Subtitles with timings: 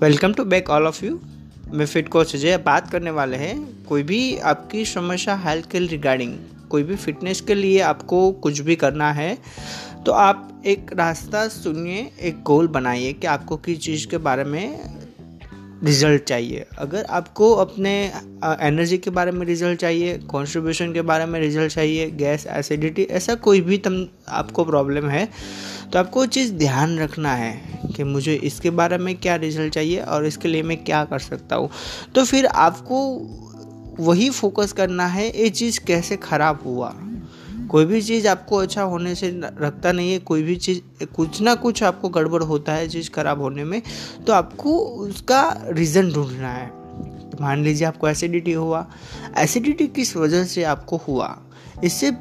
[0.00, 1.18] Welcome to back all of you.
[1.74, 6.34] मैं fit coach Ajay, बात करने वाले हैं कोई भी आपकी समस्या हेल्थ के रिगार्डिंग,
[6.70, 9.36] कोई भी फिटनेस के लिए आपको कुछ भी करना है
[10.06, 14.95] तो आप एक रास्ता सुनिए, एक गोल बनाइए कि आपको किस चीज़ के बारे में
[15.76, 17.92] रिज़ल्ट चाहिए। अगर आपको अपने
[18.60, 23.34] एनर्जी के बारे में रिज़ल्ट चाहिए कॉन्स्ट्रीब्यूशन के बारे में रिज़ल्ट चाहिए गैस एसिडिटी ऐसा
[23.36, 25.28] कोई भी तम, आपको प्रॉब्लम है
[25.92, 27.52] तो आपको चीज़ ध्यान रखना है
[27.96, 31.56] कि मुझे इसके बारे में क्या रिज़ल्ट चाहिए और इसके लिए मैं क्या कर सकता
[31.56, 31.70] हूँ।
[32.14, 33.02] तो फिर आपको
[34.00, 36.92] वही फोकस करना है, ये चीज़ कैसे ख़राब हुआ।
[37.70, 41.54] कोई भी चीज़ आपको अच्छा होने से रखता नहीं है, कोई भी चीज़, कुछ ना
[41.54, 43.80] कुछ आपको गड़बड़ होता है, चीज़ खराब होने में
[44.26, 46.66] तो आपको उसका रीज़न ढूंढना है।
[47.30, 48.86] तो मान लीजिए आपको एसिडिटी हुआ।
[49.38, 51.36] एसिडिटी किस वजह से आपको हुआ?
[51.84, 52.12] इससे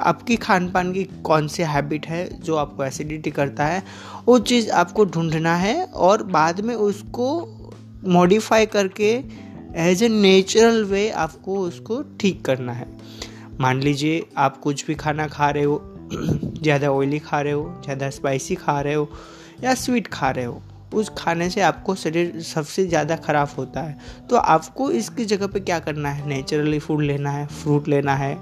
[0.00, 3.82] आपकी खान पान की कौन सी हैबिट है जो आपको एसिडिटी करता है?
[4.26, 7.28] वो चीज़ आपको ढूंढना है और बाद में उसको
[8.06, 9.10] मॉडिफाई करके
[9.80, 12.86] एज ए नेचुरल वे आपको उसको ठीक करना है।
[13.60, 15.80] मान लीजिए आप कुछ भी खाना खा रहे हो,
[16.62, 19.08] ज़्यादा ऑयली खा रहे हो, ज़्यादा स्पाइसी खा रहे हो,
[19.64, 20.62] या स्वीट खा रहे हो,
[20.94, 23.98] उस खाने से आपको शरीर सबसे ज़्यादा ख़राब होता है।
[24.30, 26.28] तो आपको इसकी जगह पे क्या करना है?
[26.28, 28.34] नेचुरली फ़ूड लेना है फ्रूट लेना है,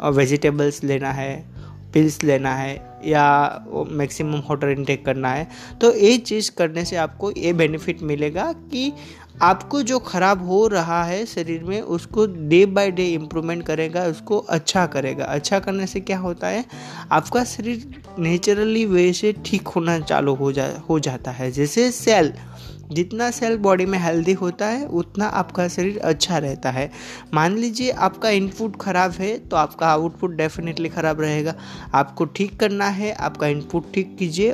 [0.00, 1.58] और वेजिटेबल्स लेना है
[1.94, 5.46] पिल्स लेना है, या मैक्सिमम वाटर इनटेक करना है।
[5.80, 8.92] तो ये चीज़ करने से आपको ये बेनिफिट मिलेगा कि
[9.42, 14.38] आपको जो ख़राब हो रहा है शरीर में, उसको डे बाय डे इम्प्रूवमेंट करेगा, उसको
[14.38, 16.64] अच्छा करेगा। अच्छा करने से क्या होता है?
[17.12, 22.32] आपका शरीर नेचुरली वे से ठीक होना चालू हो जा, हो जाता है। जैसे सेल
[22.90, 26.90] जितना सेल बॉडी में हेल्दी होता है, उतना आपका शरीर अच्छा रहता है।
[27.34, 31.54] मान लीजिए आपका इनपुट ख़राब है तो आपका आउटपुट डेफिनेटली ख़राब रहेगा।
[31.94, 34.52] आपको ठीक करना है, आपका इनपुट ठीक कीजिए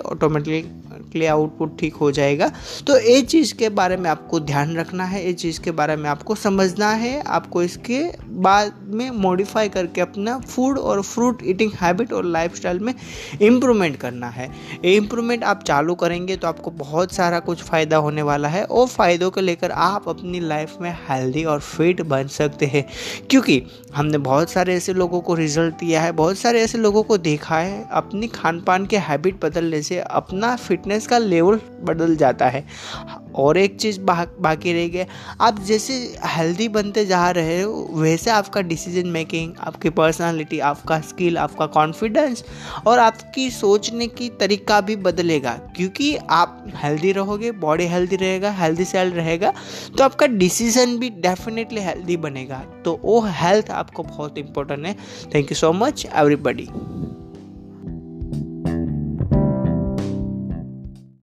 [0.94, 2.50] ऑटोमेटिकली आउटपुट ठीक हो जाएगा।
[2.86, 6.08] तो ये चीज़ के बारे में आपको ध्यान रखना है, ये चीज़ के बारे में
[6.10, 8.02] आपको समझना है। आपको इसके
[8.40, 12.94] बाद में मॉडिफाई करके अपना फ़ूड और फ्रूट ईटिंग हैबिट और लाइफस्टाइल में
[13.42, 14.50] इम्प्रूवमेंट करना है।
[14.84, 18.86] ये इम्प्रूवमेंट आप चालू करेंगे तो आपको बहुत सारा कुछ फ़ायदा होने वाला है और
[18.88, 22.86] फ़ायदों को लेकर आप अपनी लाइफ में हेल्दी और फिट बन सकते हैं।
[23.30, 23.62] क्योंकि
[23.94, 27.58] हमने बहुत सारे ऐसे लोगों को रिज़ल्ट दिया है, बहुत सारे ऐसे लोगों को देखा
[27.58, 32.64] है, अपनी खान पान के हैबिट बदलने से अपना फिटनेस का लेवल बदल जाता है।
[33.34, 35.04] और एक चीज़ बा, बाकी रह गया
[35.40, 35.94] आप जैसे
[36.26, 42.44] हेल्दी बनते जा रहे हो वैसे आपका डिसीज़न मेकिंग आपकी पर्सनालिटी आपका स्किल आपका कॉन्फिडेंस
[42.86, 48.84] और आपकी सोचने की तरीका भी बदलेगा। क्योंकि आप हेल्दी रहोगे बॉडी हेल्दी रहेगा हेल्दी
[48.84, 49.52] सेल रहेगा
[49.98, 54.96] तो आपका डिसीज़न भी डेफिनेटली हेल्दी बनेगा। तो वो हेल्थ आपको बहुत इंपॉर्टेंट है।
[55.34, 56.68] Thank you so much everybody